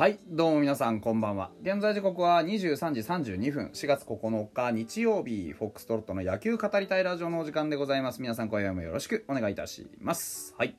[0.00, 1.50] はいどうも皆さんこんばんは。
[1.60, 3.70] 現在時刻は23時32分。
[3.74, 8.22] 4月9日日曜日フォックストロットの野球語りたいラジオのお時間でございます。
[8.22, 10.54] 皆さん今夜もよろしくお願いいたします。
[10.56, 10.74] はい。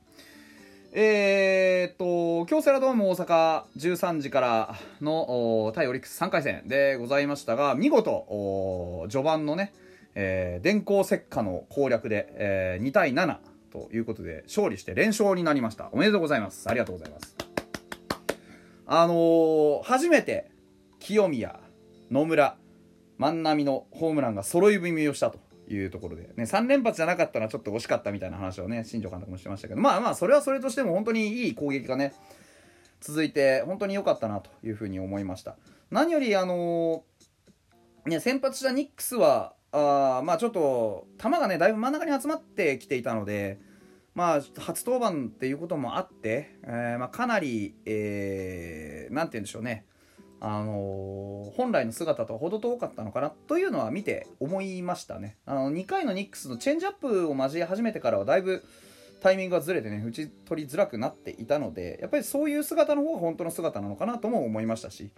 [0.94, 9.72] えー、っと京セラドーム大阪13時からの対オリックス3回戦でございましたが見事序盤のね、
[10.16, 13.38] えー、電光石火の攻略で、えー、2対7
[13.72, 15.90] ということで勝利して連勝になりました。
[15.91, 16.68] おめでとうございます。
[16.68, 17.51] ありがとうございます。
[18.94, 20.52] あのー、初めて
[20.99, 21.62] 清宮
[22.12, 22.58] 野村
[23.18, 32.13] 万波のホームランが揃い踏みをしたというところで、ね、3連発じゃなかったのはちょっと惜しかったみたいな話をね新庄監督もしてましたけどまあまあそれはそれとしても本当にいい攻撃がね
[32.99, 35.55] 続いて本当に良かったなというふうに思いました。
[35.90, 43.71] 何よりあのー、ね先発したニックスはあまあちょっと球がねだいぶ真ん中に集まってきていたので
[44.13, 49.85] まあ、初登板っていうこともあって、えーまあ、かなり、えー、なんて言うんでしょうね、
[50.41, 55.37] あのー、本来の姿とは程遠かったのかなというのは見て思いましたね。
[55.45, 58.63] あの2回のニックスのチェンジアップを交え始めてからはだいぶ
[59.21, 65.12] タイミングがずれてね、打ち取りづらくなっていたので、やっぱりそういう姿の方が本当の姿なのかなとも思いましたし、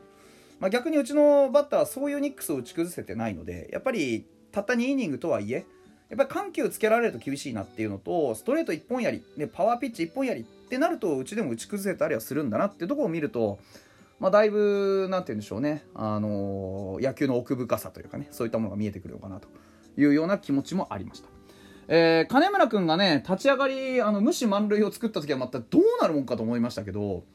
[0.59, 5.66] まあ、逆にうちのバッターはそういうニックスを打ち崩せてないので、やっぱりたった2イニングとはいえ、
[6.09, 13.60] やっぱり緩急つけられると厳しいなっていうのとストレート1本やり、ね、パワーピッチ1本やりってなるとうちでも打ち崩せたりはするんだなっていうところを見ると、
[14.20, 19.48] まあ、だいぶ何て言うんでしょうね、あのー、野球の奥深さというかねそういったものが見えてくるのかなと
[19.98, 21.30] いうような気持ちもありました。
[21.90, 27.26] えー、金村君がね立ち上がりあの無視満塁を作った時はまたどうなるもんかと思いましたけど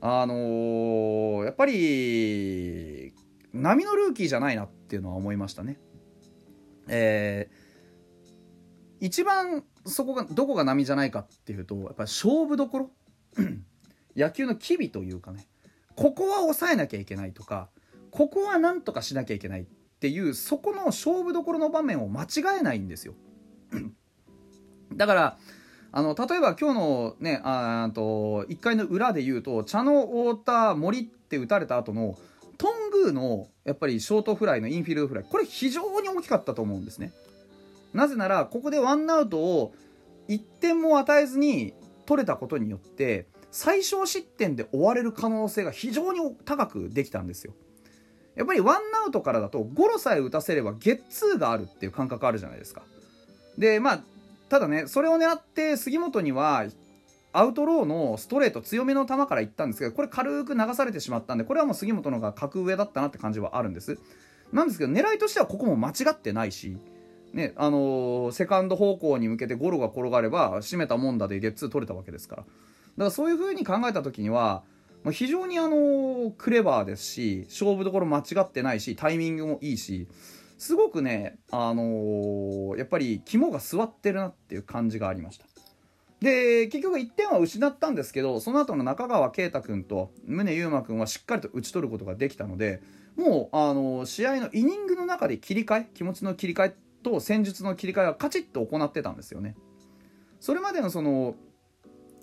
[0.00, 3.12] あのー、やっぱり
[3.52, 5.80] 波のルーキーじゃないなっていうのは思いましたね。
[6.86, 7.67] えー
[9.00, 12.90] 一番そこがどこが波じゃないかっていうとやっぱ勝負どころ？
[14.16, 15.46] 野球の機微というかね。
[15.94, 17.68] ここは抑えなきゃいけないとか
[18.12, 19.64] ここはなんとかしなきゃいけないっ
[20.00, 23.14] ていうそこの勝負どころの場面を間違えないんですよ。
[24.94, 25.38] だから
[25.90, 32.16] あの例えば今日のねあと1回の裏で言うと茶の太田森って打たれた後の
[32.58, 37.12] トングーのやっぱりショートフライのインフィールドフライこれ非常に大きかったと思うんですね。
[37.92, 39.74] なぜならここでワンアウトを
[40.28, 41.74] 1点も与えずに
[42.06, 47.54] 取れたことによって最小失点で終われる可能性が非常に高くできたんですよ。
[48.34, 52.82] やっぱりワンアウトからだとゴロさえ打たせればゲッツーがあるっていう感覚あるじゃないですか。
[53.56, 54.00] でまあ
[54.48, 56.66] ただねそれを狙って杉本には
[57.32, 63.98] アウトローのストレート強めの球からいったんですけどこれ軽く流されてしまったんでこれはもう杉本の方が格上だったなって感じはあるんです
[64.52, 66.78] なんですけど狙いとしてはここも間違ってないし
[67.32, 72.42] ねあのー、セカンド方向に向けてゴロが転がれば締めたもんだでゲッツー取れたわけですから。
[72.42, 72.52] だか
[72.96, 74.64] らそういう風に考えた時には、
[75.04, 80.08] まあ、非常にあのー、クレバーですし勝負どころ間違ってないしタイミングもいいし
[80.58, 85.46] すごくねあのー、やっぱり肝が据わってるなっていう感じがありました。
[86.20, 92.82] で結局1点は失ったんですけどその後の中川圭太君と宗佑磨君はしっかりと打ち取ることができたので
[93.16, 99.56] もうあの試合のイニングの中で切り替え気持ちの切り替えと戦術の切り替えはカチッと行ってたんですよね。
[100.40, 101.34] それまでのその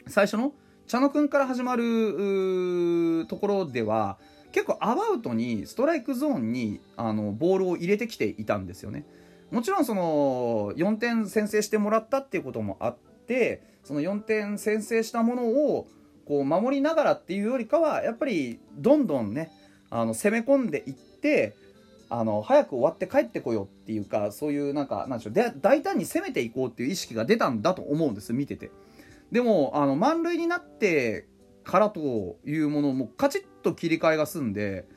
[0.07, 0.53] 最初の
[0.87, 4.17] 茶野くんから始まるところでは
[4.51, 9.05] 結構アバウトにストライクゾーンにあのボールを入れてきていたんですよね。
[9.51, 12.97] もちろんその4点先制してもらったっていうこともあっ
[13.27, 15.87] てその4点先制したものを
[16.25, 19.51] こう守りながらっていうよりかはやっぱりどんどんね
[19.89, 21.55] あの攻め込んでいって
[22.09, 28.71] あの早く終わって帰ってこようっていうかそういうなんかなんでしょうで大胆に攻めていこうっていう意識が出たんだと思うんです見てて。
[29.31, 31.27] でもあの満塁になって
[31.63, 34.87] からというものもカチッと切り替えが済んで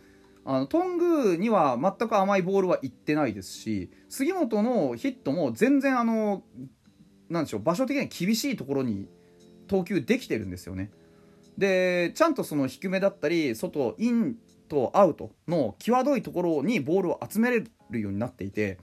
[0.44, 6.42] あのトングには全く甘いボールはいってないですし杉本のヒットも全然あの
[7.28, 9.08] なんでしょう場所的には厳しいところに
[9.66, 10.90] 投球できてるんですよね。
[11.58, 14.36] でちゃんとその低めだったり外イン
[14.68, 18.78] とアウトの際どいところにボールを集めれるようになっていて、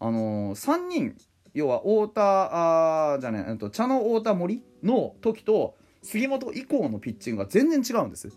[0.00, 1.16] あのー、3人
[1.54, 8.28] 要は太田あじゃねえと茶の太田森の時と杉本以降のピッチングが全然違うんです。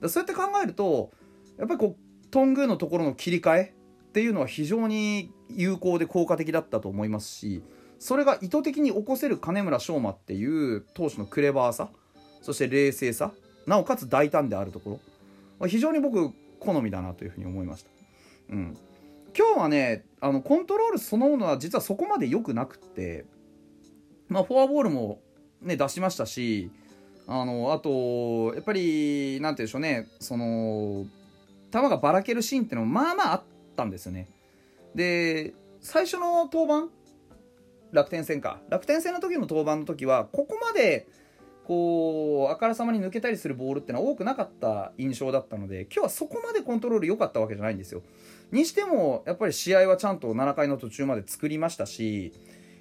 [0.00, 1.10] だそうやって考えると
[1.58, 3.74] やっぱりこうトングのところの切り替え
[4.08, 7.62] っていうのは非常に有効で効果的だったと思いますし
[7.98, 11.90] それが意図的に起こせる金村翔馬っていう投手のクレバーさ
[12.40, 13.32] そして冷静さ
[13.66, 15.00] なおかつ大胆であるところ。
[15.68, 17.90] 非常に僕好みだなというふうに思いました。
[18.50, 18.76] うん、
[19.36, 23.24] 今日はねあのコントロールそのものは実はそこまで良くなくて、
[24.28, 25.20] まあ、フォアボールも、
[25.62, 26.70] ね、出しましたし、
[27.26, 31.06] あのあとやっぱりなんて言うんでしょうねその
[31.72, 33.42] 球がばらけるシーンっていうのもまあまああっ
[33.76, 34.28] たんですよね。
[34.94, 36.92] で最初の登板
[37.92, 38.60] 楽天戦か。
[38.68, 41.08] 楽天戦の時の登板の時はここまで
[41.70, 48.02] こうあからさまに抜けたりするボールってのは多くなかった印象だったので今日はそこまでコントロール良かったわけじゃないんですよ。
[48.50, 52.32] にしてもやっぱり試合はちゃんと7回の途中まで作りましたし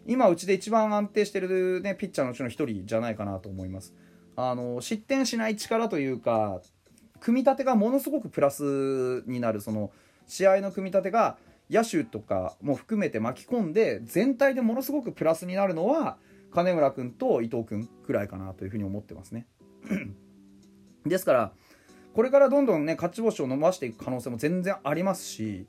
[0.07, 3.93] 今うちで一番安定してる、ね、ピッチャーのうちの1人じゃないかなと思います。
[4.35, 6.59] あの失点しない力というか
[7.19, 9.91] 組み立てがものすごくプラスになるその
[10.25, 11.37] 試合の組み立てが
[11.69, 16.17] 野手とかも含めて巻き込んで全体でものすごくプラスになるのは
[16.51, 19.47] 金村君と伊藤君くらいかなというふうに思ってますね
[21.05, 21.51] ですから
[22.13, 25.67] これからどんどんね勝ち星を伸ばしていく可能性も全然ありますし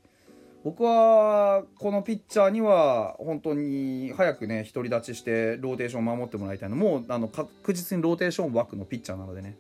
[0.63, 9.57] 僕はこのピッチャーには本当に早くね独り立ちしてローテーションを守ってもらいたいのもうあの確実にローテーション枠のピッチャーなのでね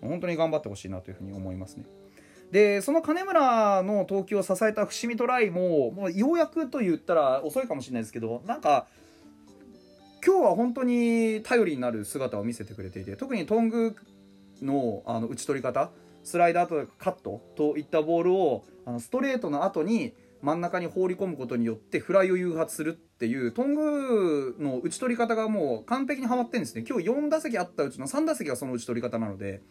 [0.00, 1.84] 本当に頑張ってほしいなというふうに思いますね。
[2.50, 8.86] でその金村の投球を支えた伏見トライももうようやくと言ったら遅いかもしれないですけどなんか
[10.28, 13.96] 今日は本当に頼りになる姿を見せてくれていて特にトング
[14.60, 15.90] のあの打ち取り方
[16.22, 26.84] スライダーとかカットといったボールをあのストレートの後に真ん中に放り込むことによってフライを誘発するっていうトングの打ち取り方がもう完璧にはまってるんですね。
[26.86, 29.62] 今日4打席あったうちの3打席がその打ち取り方なので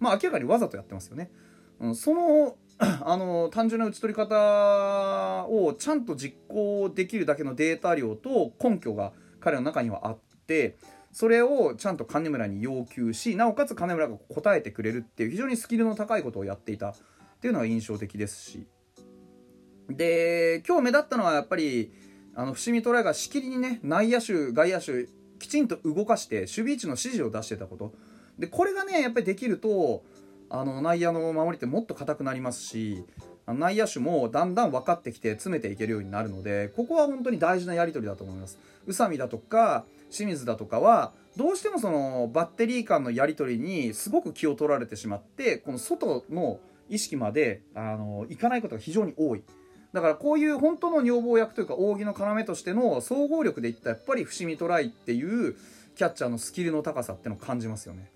[0.00, 1.30] まあ明らかにわざとやってますよね、
[1.78, 10.76] うん、そのあの単純な打ち取り方をちゃんと実行できるだけのデータ量と根拠が彼の中にはあって
[11.12, 16.94] それをちゃんと金村に要求しなおかつ金村が答えてくれるっていう非常にスキルの高いことをやっていたっ
[17.40, 18.66] ていうのは印象的ですし。
[19.88, 21.92] で今日目立ったのはやっぱり
[22.36, 25.08] あの伏見トライがしきりにね内野手外野手
[25.40, 27.92] きちんと動かして守備位置の指示を出してたこと。
[28.38, 30.04] でこれがねやっぱりできると
[30.48, 33.04] あの内野の守りってもっと硬くなりますし
[33.54, 38.58] 内野手もだんだん分かってきて詰めていけるようになるのでここは本当に大事なやり取りだと思います。
[38.86, 46.58] 宇佐美だとか清水だとかはどうしてもそのバッテリー間のやり取りにすごく気を取られてしまってこの外の
[46.88, 49.42] 意識まであのいかないことが非常に多い。
[49.92, 55.56] だからこういう本当の女房役というか扇の要としての総合力でいったやっぱり伏見トライっていう
[55.96, 58.10] キャッチャーのスキルの高さってのを感じますよね。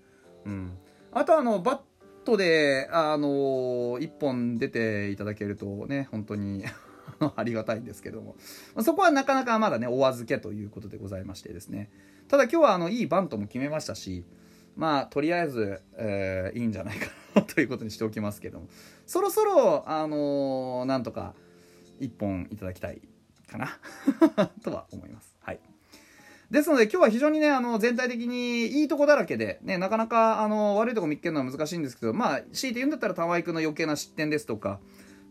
[0.45, 0.77] うん、
[1.11, 1.79] あとあのバッ
[2.25, 6.65] トであの1本出ていただけるとね本当に
[7.35, 8.35] ありがたいんですけども
[8.81, 11.89] そこはなかなかまだねお預けということでございましてですね
[12.27, 14.25] ただ今日はあのいいバントも決めましたし
[14.75, 18.67] まあとりあえず、えー、いいんじゃないかなということにしておきますけども
[19.05, 21.35] そろそろあのー、なんとか
[22.01, 23.01] 1本いただきたい
[23.47, 23.79] かな
[24.63, 25.35] とは思います。
[25.39, 25.74] はい。
[26.51, 34.79] ですので今日は非常にね、あの、全体的にいいとこだらけで、ね、なかなか、あの、悪いとこ見つけるのは難しいんですけど、まあ、強いて言うんだったら玉井君の余計な失点ですとか、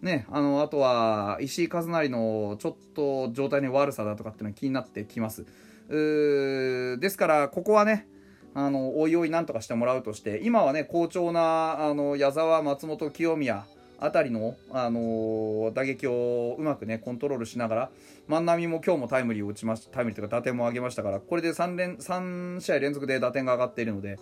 [0.02, 5.46] ね、あの、あとは、石井和成のちょっと状態の悪さだとかっていうのは気になってきます。
[5.88, 8.08] ですから、ここはね、
[8.54, 13.66] あの、おいおいなんとかしてもらうとして、今はね、好調な、あの、矢沢、松本、清宮、
[13.98, 17.90] あたりの、あのー、打撃をうまくねコントロールしながら
[18.28, 24.18] 万波も今日もタイムリーを打ちましたタイムリーというか打点も上げましたからこれで 3, 連3試合連続で打点が上がっているので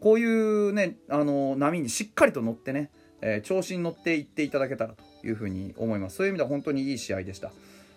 [0.00, 2.90] こういうね、あのー、波にしっかりと乗ってね、
[3.20, 6.16] えー、調子に乗っていっていただけたらというふうに思います。
[6.16, 7.52] そういう意味では本当にいい試合でした、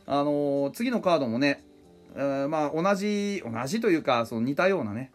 [0.06, 1.64] あの次のカードもね、
[2.16, 5.12] えー、まあ同じ同じというかその似たようなね、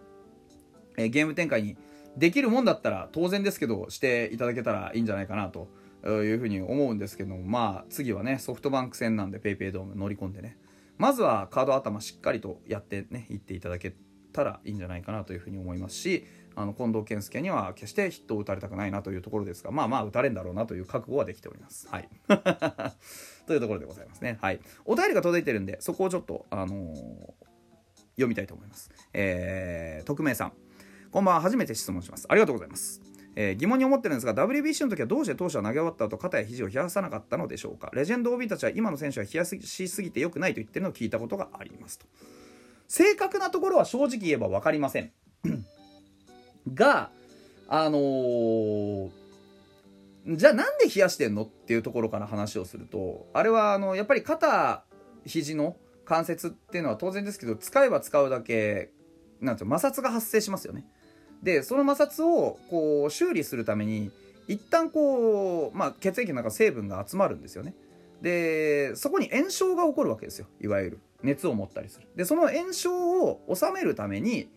[0.99, 1.77] えゲーム展開に
[2.17, 5.69] できるもんだったら当然ですけどしていただけたらいいんじゃないかなと
[6.09, 10.59] いうふうに思うんですけどもまあ次はねソフトバンク戦なんで PayPay ドーム乗り込んでね
[10.99, 13.95] まずはカード頭しっかりとやってねいっていただけ
[14.33, 21.89] たらいいんじゃないかなというふうに思いますしあの近藤健介には決してヒットを打たれたくないなというところですがまあまあ打たれんだろうなという覚悟はできております。
[21.89, 22.09] はい
[23.47, 24.39] というところでございますね。
[24.41, 24.61] はい。
[24.85, 27.33] お便りが届いてるんでそこをちょっと、あのー、
[28.15, 28.91] 読みたいと思います。
[29.13, 30.53] えー、匿名さん。
[31.11, 31.41] こんばんは。
[31.41, 32.27] 初めて質問します。
[32.29, 33.12] ありがとうございます。
[33.35, 37.91] えー、疑問に思ってるんですが WBC の時はどうして投手は投げ終わった後肩や肘を冷やさなかったのでしょうか？
[37.95, 42.07] レジェンド OB たちは今の選手は冷やしすぎて良くないと言ってるのを聞いたことがありますと。
[42.89, 45.13] 正確なところは正直言えば分かりません。
[46.75, 47.11] が
[47.69, 49.11] あのー、
[50.27, 54.85] じゃあなんで冷やしてんのっていうところから話をするとあれはあのやっぱり肩
[55.25, 58.91] 肘の関節っていうのは当然ですけど使えば使うだけ
[59.41, 60.87] なんてう摩擦が発生しますよね。
[61.43, 64.11] でその摩擦をこう修理するために
[64.49, 67.75] 一旦こう、まあ、血液の中成分が集まるんですよね。
[68.21, 70.47] でそこに炎症が起こるわけですよ。
[70.61, 72.07] いわゆる熱を持ったりする。
[72.17, 74.49] でその炎症を収めるために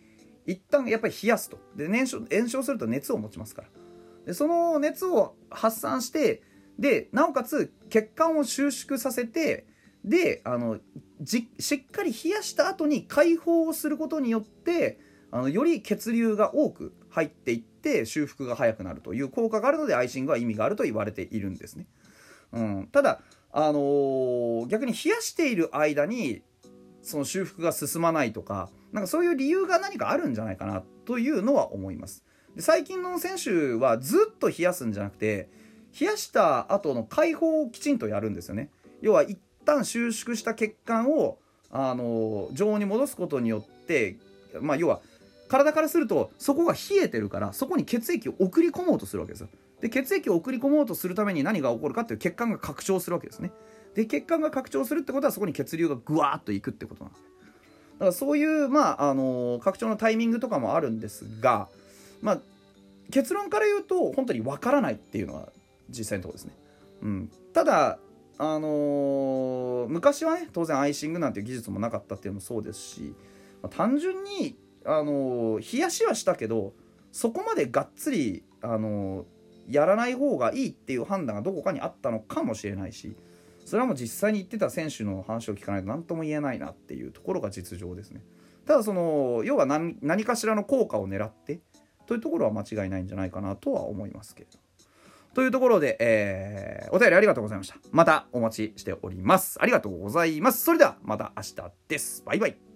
[0.46, 1.58] 一旦やっぱり冷やすと。
[1.76, 3.68] で燃焼炎症すると熱を持ちますから。
[4.26, 6.42] でその熱を発散して
[6.78, 9.66] でなおかつ血管を収縮させて
[10.04, 10.78] であの
[11.26, 15.00] しっかり冷やした後に解放をすることによって
[15.32, 21.88] あのより血流が多く入っていって修復が早くなるという効果があるのでアイシングは意味があると言われているんですね。
[22.52, 26.42] うん、ただ、あのー、逆に冷やしている間に
[27.02, 32.24] その修復が進まないとかなんかそういう理由が何かあるんじゃないかなというのは思います。
[32.56, 35.50] で最近の選手はずっと冷やすんじゃなくて
[36.00, 38.70] 冷やした後の解放をきちんとやるんですよね。
[39.02, 41.38] 要は一旦収縮した血管を
[41.70, 44.18] あの常温に戻すことによって
[44.62, 45.02] まあ要は
[45.48, 49.50] 体からするとそこが冷えてるからそこに血液を送り込もうとするわけですよ。
[49.82, 53.52] で血液を送り込もうとするために何が起こるかっていう血管が拡張するわけですね。
[53.94, 57.24] で血管が拡張するってことはそこに血流がぐわーっといくってことなんです。
[57.24, 61.70] だからそういうまああの拡張のタイミングとかもあるんですが
[62.22, 62.40] まあ
[63.12, 65.50] 結論から言うと本当にわからないっていうのは
[65.90, 66.54] 実際のところですね、
[67.04, 68.00] うん、ただ
[68.38, 73.14] あのー、昔はね当然アイシングなんていう技術もなかったっていうのもそうですし、
[73.62, 76.74] まあ、単純にあの冷やしはしたけど
[77.12, 79.26] そこまでがっつりあの
[79.68, 83.16] やらない方がいいっていう判断がどこかにあったのかもしれないし
[83.66, 88.22] それはもう実際に言ってた選手の話を聞かないと何とも言えないなっていうところが実情ですね。
[88.66, 91.60] ただその要は何何かしらの効果を狙って
[92.06, 94.60] というところは間違いないんじゃないかなとは思いますけれど。
[95.34, 97.76] というところで、えー、お便りありがとうございました。
[97.92, 99.62] またお待ちしております。
[99.62, 100.64] ありがとうございます。
[100.64, 102.24] それではまた明日です。
[102.26, 102.75] バイバイ。